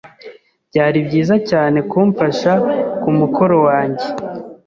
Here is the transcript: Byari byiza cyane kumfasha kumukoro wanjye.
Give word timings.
Byari 0.69 0.99
byiza 1.07 1.35
cyane 1.49 1.79
kumfasha 1.89 2.51
kumukoro 3.01 3.55
wanjye. 3.67 4.07